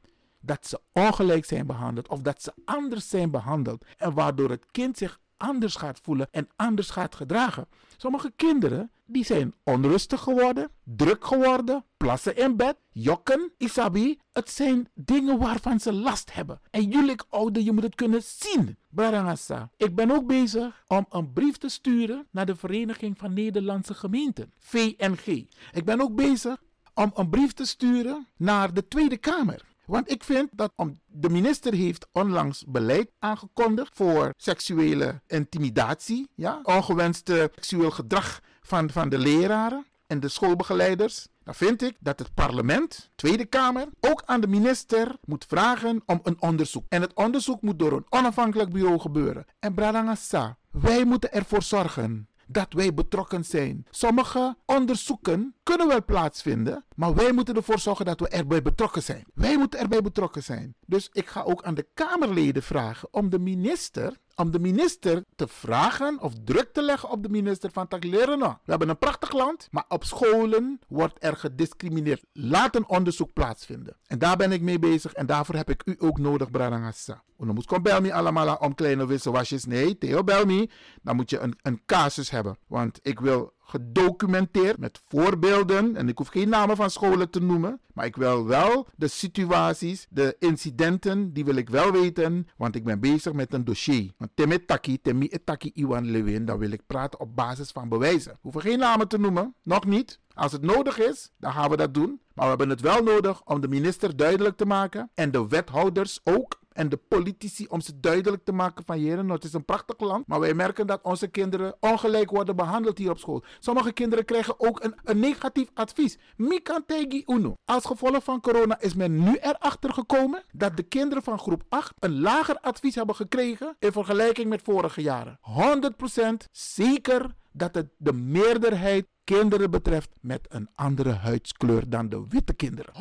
[0.41, 3.85] dat ze ongelijk zijn behandeld of dat ze anders zijn behandeld.
[3.97, 7.67] En waardoor het kind zich anders gaat voelen en anders gaat gedragen.
[7.97, 14.19] Sommige kinderen die zijn onrustig geworden, druk geworden, plassen in bed, jokken, isabi.
[14.33, 16.61] Het zijn dingen waarvan ze last hebben.
[16.71, 18.77] En jullie ouder, je moet het kunnen zien.
[18.89, 19.71] Barangasa.
[19.77, 24.53] Ik ben ook bezig om een brief te sturen naar de Vereniging van Nederlandse Gemeenten,
[24.59, 25.47] VNG.
[25.73, 26.63] Ik ben ook bezig
[26.95, 29.70] om een brief te sturen naar de Tweede Kamer.
[29.91, 30.73] Want ik vind dat
[31.07, 39.09] de minister heeft onlangs beleid aangekondigd voor seksuele intimidatie, ja, ongewenste seksueel gedrag van, van
[39.09, 41.29] de leraren en de schoolbegeleiders.
[41.45, 46.21] Dan vind ik dat het parlement, Tweede Kamer, ook aan de minister moet vragen om
[46.23, 46.85] een onderzoek.
[46.89, 49.45] En het onderzoek moet door een onafhankelijk bureau gebeuren.
[49.59, 53.87] En Bradangasa, wij moeten ervoor zorgen dat wij betrokken zijn.
[53.91, 59.25] Sommige onderzoeken kunnen wel plaatsvinden, maar wij moeten ervoor zorgen dat we erbij betrokken zijn.
[59.35, 60.75] Wij moeten erbij betrokken zijn.
[60.87, 65.49] Dus ik ga ook aan de Kamerleden vragen om de minister om de minister te
[65.49, 68.61] vragen of druk te leggen op de minister van Taklerena.
[68.65, 72.25] We hebben een prachtig land, maar op scholen wordt er gediscrimineerd.
[72.33, 73.97] Laat een onderzoek plaatsvinden.
[74.07, 77.23] En daar ben ik mee bezig en daarvoor heb ik u ook nodig, Bradangassa.
[77.37, 79.65] Dan moet je bel me allemaal om kleine wisselwasjes.
[79.65, 80.69] Nee, Theo bel me.
[81.03, 82.57] Dan moet je een, een casus hebben.
[82.67, 85.97] Want ik wil gedocumenteerd met voorbeelden.
[85.97, 87.81] En ik hoef geen namen van scholen te noemen.
[87.95, 92.49] Maar ik wil wel de situaties, de incidenten, die wil ik wel weten.
[92.57, 94.11] Want ik ben bezig met een dossier.
[94.17, 95.31] Want temi taki, temi
[95.75, 98.39] Iwan Lewin, dan wil ik praten op basis van bewijzen.
[98.41, 99.55] Hoef geen namen te noemen.
[99.63, 100.19] Nog niet.
[100.35, 102.21] Als het nodig is, dan gaan we dat doen.
[102.35, 105.11] Maar we hebben het wel nodig om de minister duidelijk te maken.
[105.15, 109.45] En de wethouders ook en de politici om ze duidelijk te maken van heren, het
[109.45, 113.19] is een prachtig land, maar wij merken dat onze kinderen ongelijk worden behandeld hier op
[113.19, 113.45] school.
[113.59, 116.19] Sommige kinderen krijgen ook een, een negatief advies.
[116.37, 117.55] Mikantegi uno.
[117.65, 121.93] Als gevolg van corona is men nu erachter gekomen dat de kinderen van groep 8
[121.99, 125.39] een lager advies hebben gekregen in vergelijking met vorige jaren.
[125.41, 132.53] 100% zeker dat het de meerderheid kinderen betreft met een andere huidskleur dan de witte
[132.53, 132.93] kinderen.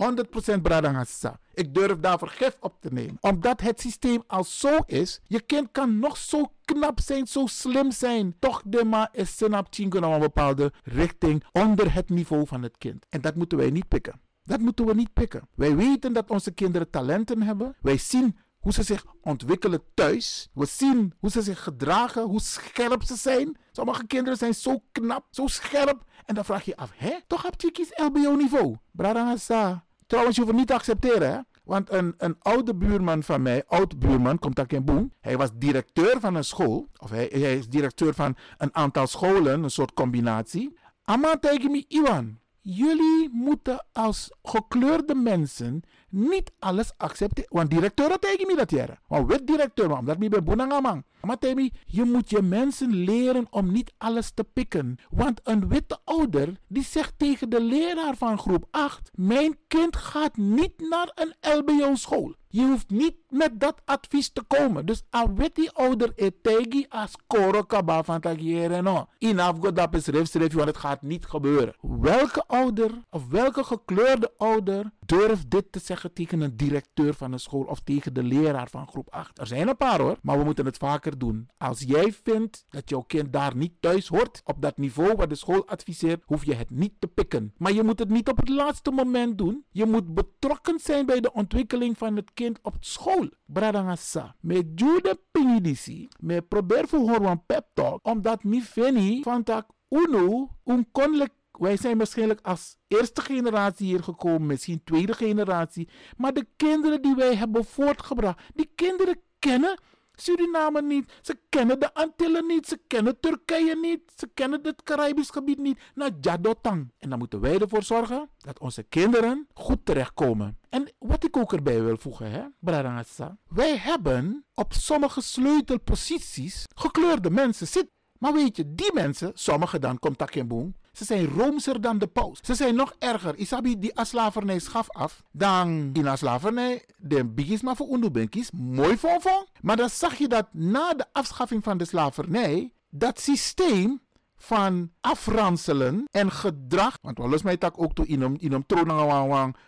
[0.58, 1.40] 100% Bradangasa.
[1.54, 3.18] Ik durf daar vergif op te nemen.
[3.22, 7.92] Omdat het systeem al zo is, je kind kan nog zo knap zijn, zo slim
[7.92, 8.36] zijn.
[8.40, 13.06] Toch de ma is senap naar een bepaalde richting onder het niveau van het kind.
[13.10, 14.22] En dat moeten wij niet pikken.
[14.44, 15.48] Dat moeten we niet pikken.
[15.56, 17.76] Wij weten dat onze kinderen talenten hebben.
[17.82, 20.50] Wij zien hoe ze zich ontwikkelen thuis.
[20.54, 23.58] We zien hoe ze zich gedragen, hoe scherp ze zijn.
[23.72, 26.04] Sommige kinderen zijn zo knap, zo scherp.
[26.26, 27.14] En dan vraag je af, hè?
[27.28, 28.76] Toch heb je kies LBO-niveau.
[28.92, 29.86] Bradangasa.
[30.08, 31.40] Trouwens, je hoeft het niet te accepteren, hè?
[31.64, 35.14] Want een, een oude buurman van mij, oud buurman, komt in Boem.
[35.22, 36.88] Hij was directeur van een school.
[36.98, 40.78] Of hij, hij is directeur van een aantal scholen, een soort combinatie.
[41.04, 42.40] Amma tegen me, Iwan.
[42.62, 47.50] Jullie moeten als gekleurde mensen niet alles accepteren.
[47.54, 49.00] Want directeur tegen me dat jaren.
[49.08, 51.04] Want wit directeur, omdat ik ben boenangamang.
[51.22, 54.98] Maar Temi, je moet je mensen leren om niet alles te pikken.
[55.10, 60.38] Want een witte ouder die zegt tegen de leraar van groep 8: Mijn kind gaat
[60.38, 62.38] niet naar een LBO-school.
[62.52, 64.86] Je hoeft niet met dat advies te komen.
[64.86, 69.08] Dus a witte ouder etegi as koro kaba van tagieren no.
[69.18, 71.74] Inaf godap is want het gaat niet gebeuren.
[71.82, 75.99] Welke ouder of welke gekleurde ouder durft dit te zeggen?
[76.14, 79.40] Tegen een directeur van een school of tegen de leraar van groep 8.
[79.40, 81.50] Er zijn een paar hoor, maar we moeten het vaker doen.
[81.58, 85.36] Als jij vindt dat jouw kind daar niet thuis hoort, op dat niveau wat de
[85.36, 87.54] school adviseert, hoef je het niet te pikken.
[87.58, 89.66] Maar je moet het niet op het laatste moment doen.
[89.72, 93.30] Je moet betrokken zijn bij de ontwikkeling van het kind op school.
[93.46, 94.36] Bradangasa.
[94.40, 96.08] Met jude pingidisi.
[96.20, 98.08] Me probeer voor horen pep talk.
[98.08, 104.04] Omdat mi feni van tak uno un konlek wij zijn waarschijnlijk als eerste generatie hier
[104.04, 105.90] gekomen, misschien tweede generatie.
[106.18, 109.80] Maar de kinderen die wij hebben voortgebracht, die kinderen kennen
[110.22, 111.12] Suriname niet.
[111.22, 112.68] Ze kennen de Antillen niet.
[112.68, 114.02] Ze kennen Turkije niet.
[114.16, 115.80] Ze kennen het Caribisch gebied niet.
[115.96, 116.92] Naar Jadotang.
[116.98, 120.58] En dan moeten wij ervoor zorgen dat onze kinderen goed terechtkomen.
[120.70, 123.38] En wat ik ook erbij wil voegen, hè, Bradangasa.
[123.48, 127.98] Wij hebben op sommige sleutelposities gekleurde mensen zitten.
[128.20, 130.76] Maar weet je, die mensen, sommigen dan, komt dat geen boom.
[130.92, 132.40] Ze zijn roomser dan de paus.
[132.42, 133.36] Ze zijn nog erger.
[133.36, 135.24] Isabi die slavernij schaf af.
[135.32, 140.48] Dan in slavernij, de bigis maar voor undubenkis, mooi voor Maar dan zag je dat
[140.52, 144.02] na de afschaffing van de slavernij, dat systeem
[144.42, 146.98] van afranselen en gedrag.
[147.02, 148.66] Want we los mij tak ook toe in hem in hem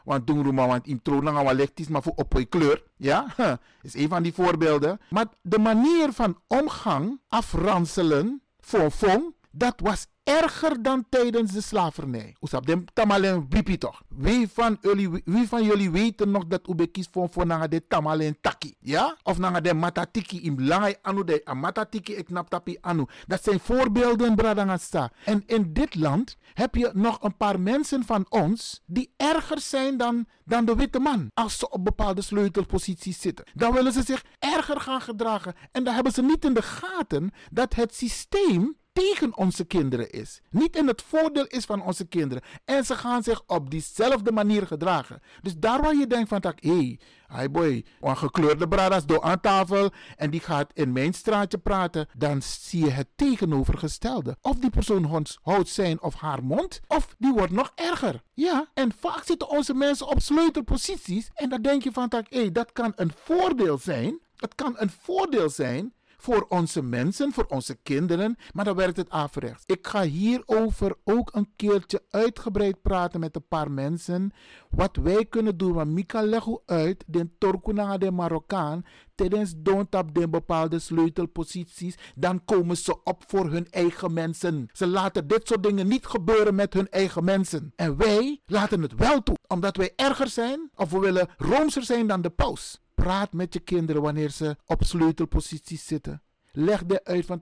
[0.04, 2.84] want doen want in tronanga lektis maar voor op kleur.
[2.98, 3.26] Ja,
[3.82, 5.00] is een van die voorbeelden.
[5.10, 12.36] Maar de manier van omgang, afranselen, fong, dat was erger dan tijdens de slavernij.
[12.64, 14.02] Dem tamalen bipi toch.
[14.08, 18.76] Wie van jullie, wie van jullie weten nog dat ube voor voor de tamalen taki?
[18.80, 19.18] Ja?
[19.24, 23.06] Of na de matatiki in langai anu de matatiki ik nap tapi anu.
[23.28, 25.12] Dat zijn voorbeelden bradangasta.
[25.26, 29.98] En in dit land heb je nog een paar mensen van ons die erger zijn
[29.98, 31.30] dan, dan de witte man.
[31.34, 33.46] Als ze op bepaalde sleutelposities zitten.
[33.54, 35.54] Dan willen ze zich erger gaan gedragen.
[35.72, 40.42] En dan hebben ze niet in de gaten dat het systeem tegen onze kinderen is.
[40.50, 42.44] Niet in het voordeel is van onze kinderen.
[42.66, 45.22] En ze gaan zich op diezelfde manier gedragen.
[45.42, 49.40] Dus daar waar je denkt van, hé, hey, hi boy, een gekleurde bradas door aan
[49.40, 54.38] tafel en die gaat in mijn straatje praten, dan zie je het tegenovergestelde.
[54.42, 58.22] Of die persoon houdt zijn of haar mond, of die wordt nog erger.
[58.34, 62.52] Ja, en vaak zitten onze mensen op sleutelposities en dan denk je van, hé, hey,
[62.52, 64.20] dat kan een voordeel zijn.
[64.36, 69.10] Het kan een voordeel zijn voor onze mensen, voor onze kinderen, maar dan werkt het
[69.10, 69.64] averechts.
[69.66, 74.32] Ik ga hierover ook een keertje uitgebreid praten met een paar mensen.
[74.70, 80.30] Wat wij kunnen doen, want Mika legt uit, de Torkuna de Marokkaan, tijdens doontap de
[80.30, 84.70] bepaalde sleutelposities, dan komen ze op voor hun eigen mensen.
[84.74, 87.74] Ze laten dit soort dingen niet gebeuren met hun eigen mensen.
[87.76, 92.08] En wij laten het wel toe, omdat wij erger zijn of we willen roomser zijn
[92.08, 92.80] dan de paus.
[92.94, 96.24] Praat met je kinderen wanneer ze op sleutelposities zitten.
[96.52, 97.40] Leg de uit van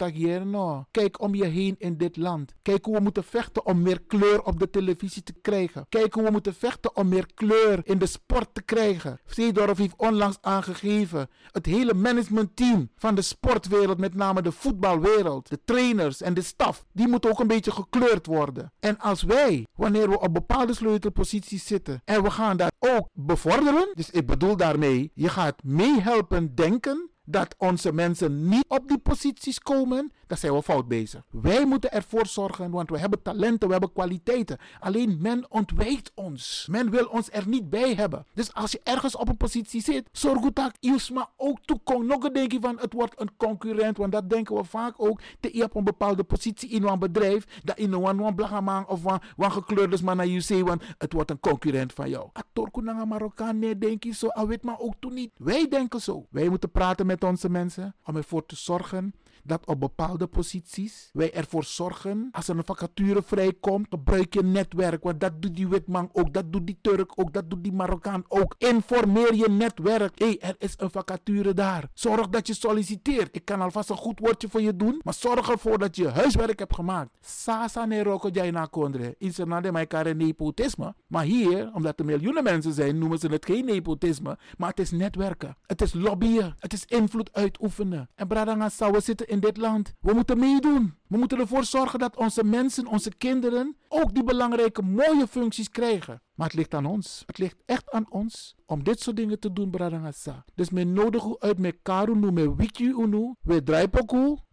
[0.49, 0.85] no.
[0.91, 2.53] Kijk om je heen in dit land.
[2.61, 5.85] Kijk hoe we moeten vechten om meer kleur op de televisie te krijgen.
[5.89, 9.19] Kijk hoe we moeten vechten om meer kleur in de sport te krijgen.
[9.25, 11.29] Zeedorf heeft onlangs aangegeven.
[11.51, 16.85] Het hele managementteam van de sportwereld, met name de voetbalwereld, de trainers en de staf,
[16.93, 18.71] die moeten ook een beetje gekleurd worden.
[18.79, 23.91] En als wij, wanneer we op bepaalde sleutelposities zitten en we gaan dat ook bevorderen,
[23.93, 29.59] dus ik bedoel daarmee, je gaat meehelpen denken dat onze mensen niet op die posities
[29.59, 31.21] komen, dan zijn we fout bezig.
[31.29, 34.57] Wij moeten ervoor zorgen, want we hebben talenten, we hebben kwaliteiten.
[34.79, 36.67] Alleen men ontwijkt ons.
[36.71, 38.25] Men wil ons er niet bij hebben.
[38.33, 42.07] Dus als je ergens op een positie zit, zorg goed dat Ilsma ook toekomt.
[42.07, 45.21] Nog een denk je van het wordt een concurrent, want dat denken we vaak ook.
[45.39, 49.51] Je hebt een bepaalde positie in een bedrijf, dat in een one blagaman of een
[49.51, 52.29] gekleurde man naar je want het wordt een concurrent van jou.
[52.33, 55.31] Atorku nanga Marokkaan, nee, denk je zo, al weet maar ook toen niet.
[55.37, 56.25] Wij denken zo.
[56.29, 59.13] Wij moeten praten met onze mensen om ervoor te zorgen
[59.49, 65.03] dat op bepaalde posities wij ervoor zorgen, als er een vacature vrijkomt, gebruik je netwerk.
[65.03, 68.23] Want dat doet die witman ook, dat doet die Turk ook, dat doet die Marokkaan
[68.27, 68.55] ook.
[68.57, 70.19] Informeer je netwerk.
[70.19, 71.89] Hé, hey, er is een vacature daar.
[71.93, 73.35] Zorg dat je solliciteert.
[73.35, 76.59] Ik kan alvast een goed woordje voor je doen, maar zorg ervoor dat je huiswerk
[76.59, 77.09] hebt gemaakt.
[77.21, 79.15] Sasa ne roko na kondre.
[79.17, 80.95] In Senade mij kare nepotisme.
[81.07, 84.37] Maar hier, omdat er miljoenen mensen zijn, noemen ze het geen nepotisme.
[84.57, 85.57] Maar het is netwerken.
[85.65, 86.55] Het is lobbyen.
[86.59, 88.09] Het is invloed uitoefenen.
[88.15, 89.93] En Bradanga we zitten in dit land.
[90.01, 90.98] We moeten meedoen.
[91.09, 96.21] We moeten ervoor zorgen dat onze mensen, onze kinderen, ook die belangrijke, mooie functies krijgen.
[96.35, 97.23] Maar het ligt aan ons.
[97.25, 100.45] Het ligt echt aan ons om dit soort dingen te doen, Bradangasa.
[100.55, 103.35] Dus men nodig u uit met karu met wiki unu.
[103.41, 103.89] We draaien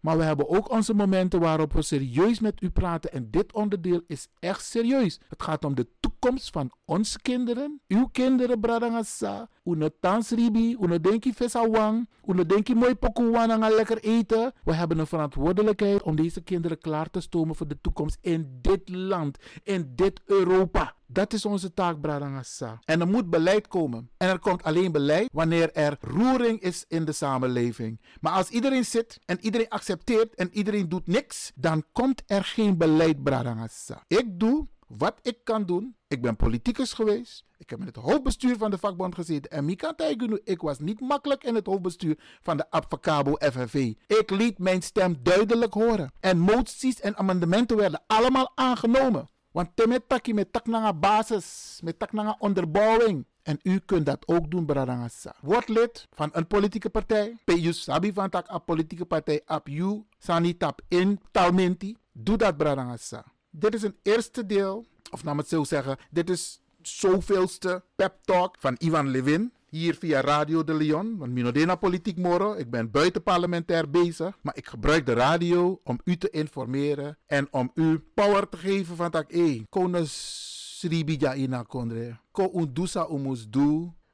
[0.01, 3.13] maar we hebben ook onze momenten waarop we serieus met u praten.
[3.13, 5.21] En dit onderdeel is echt serieus.
[5.29, 11.33] Het gaat om de toekomst van onze kinderen, uw kinderen, Bradangasa, Uno tansribi, uno denki
[11.33, 12.95] fesawang, uno denki mooi
[13.33, 14.53] en lekker eten.
[14.65, 18.89] We hebben een verantwoordelijkheid om deze kinderen klaar te stomen voor de toekomst in dit
[18.89, 20.95] land, in dit Europa.
[21.07, 22.79] Dat is onze taak, Bradangasa.
[22.85, 24.11] En er moet beleid komen.
[24.17, 28.01] En er komt alleen beleid wanneer er roering is in de samenleving.
[28.21, 32.79] Maar als iedereen zit en iedereen accepteert en iedereen doet niks, dan komt er geen
[32.79, 34.05] beleid, Bradangasa.
[34.07, 35.97] Ik doe wat ik kan doen.
[36.09, 37.45] Ik ben politicus geweest.
[37.67, 39.51] Ik heb in het hoofdbestuur van de vakbond gezeten.
[39.51, 43.95] En Mika Taigunu, ik was niet makkelijk in het hoofdbestuur van de Abfacabo FNV.
[44.07, 46.13] Ik liet mijn stem duidelijk horen.
[46.21, 49.29] En moties en amendementen werden allemaal aangenomen.
[49.51, 53.27] Want met tak nanga basis, met tak nanga onderbouwing.
[53.43, 55.35] En u kunt dat ook doen, Bradangasa.
[55.41, 57.37] Word lid van een politieke partij.
[57.45, 60.57] PU sabi van tak politieke partij ap you sani
[60.89, 61.97] in talmenti.
[62.13, 63.25] Doe dat, Bradangasa.
[63.51, 68.15] Dit is een eerste deel, of laat me het zo zeggen, dit is zoveelste pep
[68.25, 69.53] talk van Ivan Levin.
[69.69, 72.55] Hier via Radio de Leon, want Minodena Politiek Moro.
[72.55, 77.71] Ik ben buitenparlementair bezig, maar ik gebruik de radio om u te informeren en om
[77.75, 82.19] u power te geven van tak, eh, konus Sribija ina kondre.
[82.31, 83.47] Ko undusa umus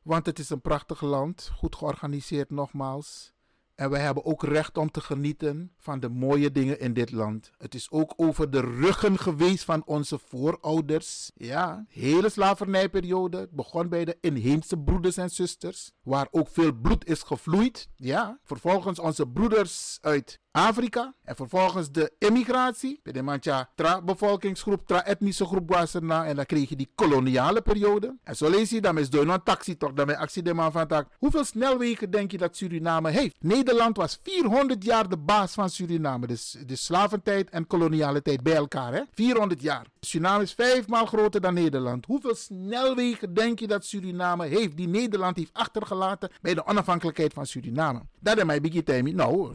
[0.03, 3.33] want het is een prachtig land, goed georganiseerd nogmaals.
[3.75, 7.51] En wij hebben ook recht om te genieten van de mooie dingen in dit land.
[7.59, 11.31] Het is ook over de ruggen geweest van onze voorouders.
[11.35, 13.37] Ja, hele slavernijperiode.
[13.39, 17.89] Het begon bij de inheemse broeders en zusters, waar ook veel bloed is gevloeid.
[17.97, 21.15] Ja, vervolgens onze broeders uit Afrika.
[21.25, 23.01] En vervolgens de emigratie.
[23.03, 26.27] Bij de mancha tra-bevolkingsgroep, tra-etnische groep was er na.
[26.27, 28.17] En dan kreeg je die koloniale periode.
[28.25, 30.87] En zo lees je, dan is door een taxi toch, dan actie de man van
[30.87, 31.09] tak.
[31.19, 33.37] Hoeveel snelwegen denk je dat Suriname heeft?
[33.39, 36.27] Nederland was 400 jaar de baas van Suriname.
[36.27, 38.93] Dus de slaventijd en koloniale tijd bij elkaar.
[38.93, 39.03] Hè?
[39.15, 39.87] 400 jaar.
[40.01, 42.07] Suriname is vijfmaal groter dan Nederland.
[42.07, 44.77] Hoeveel snelwegen denk je dat Suriname heeft?
[44.77, 48.01] Die Nederland heeft achtergelaten bij de onafhankelijkheid van Suriname.
[48.21, 49.15] Dat is mijn biggie.
[49.15, 49.55] Nou,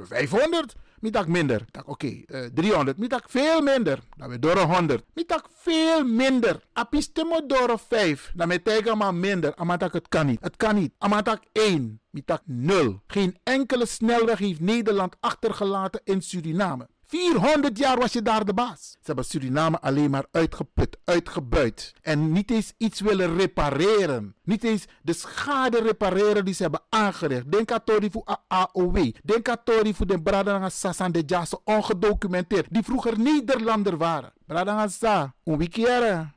[0.00, 0.74] 500.
[1.00, 1.64] Mitak minder.
[1.78, 2.98] Oké, okay, uh, 300.
[2.98, 3.98] Mitak veel minder.
[4.16, 5.04] Dan weer door 100.
[5.14, 6.60] Mitak veel minder.
[6.72, 8.32] Apistemo door 5.
[8.34, 9.54] Dan met maar minder.
[9.54, 10.40] Amatak het kan niet.
[10.40, 10.94] Het kan niet.
[10.98, 12.00] Amatak 1.
[12.10, 13.02] Mitak 0.
[13.06, 16.88] Geen enkele snelweg heeft Nederland achtergelaten in Suriname.
[17.12, 18.90] 400 jaar was je daar de baas.
[18.90, 21.92] Ze hebben Suriname alleen maar uitgeput, uitgebuit.
[22.00, 24.34] En niet eens iets willen repareren.
[24.42, 27.52] Niet eens de schade repareren die ze hebben aangericht.
[27.52, 29.12] Denk aan Tori voor AOW.
[29.24, 32.66] Denk aan Tori voor de Bradanga Sassan de ongedocumenteerd.
[32.70, 34.32] Die vroeger Nederlander waren.
[34.46, 34.56] Een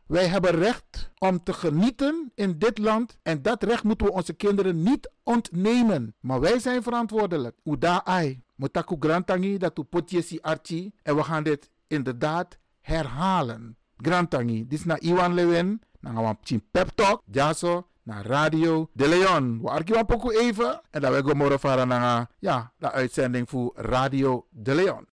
[0.07, 3.17] Wij hebben recht om te genieten in dit land.
[3.23, 6.15] En dat recht moeten we onze kinderen niet ontnemen.
[6.19, 7.57] Maar wij zijn verantwoordelijk.
[7.63, 8.43] Uda ai.
[8.55, 10.91] Motaku Grantangi, dat u potjesi archi.
[11.03, 13.77] En we gaan dit inderdaad herhalen.
[13.97, 15.81] Grantangi, dit is naar Iwan Lewin.
[16.01, 17.21] Gaan we pep talk.
[17.31, 19.61] Jaso naar Radio De Leon.
[19.61, 20.81] We arkiwan poku even.
[20.91, 25.07] En dan we varen naar ja, de uitzending voor Radio De Leon.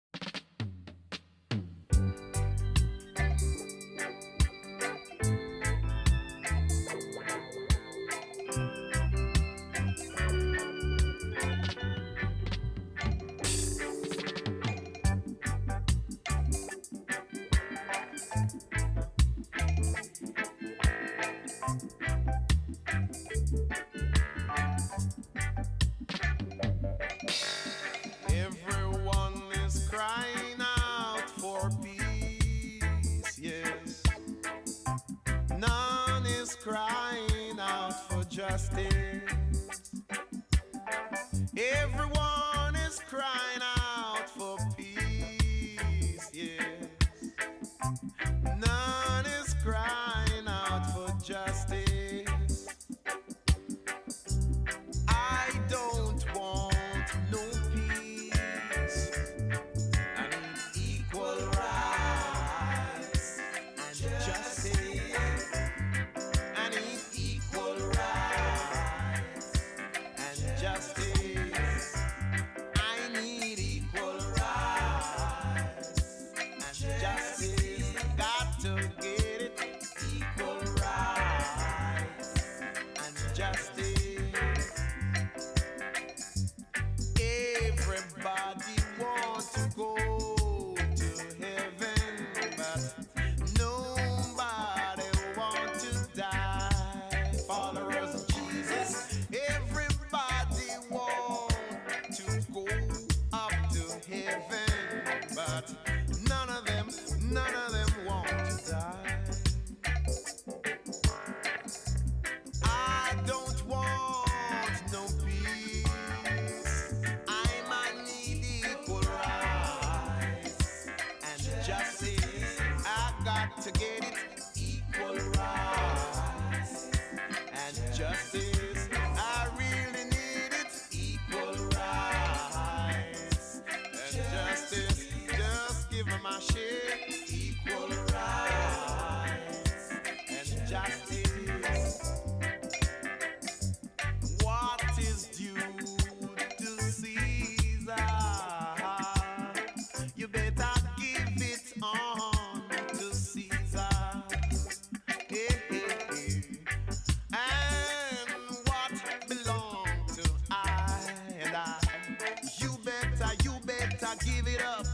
[164.55, 164.86] it up.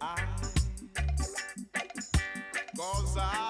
[0.00, 0.22] I,
[2.76, 3.49] cause I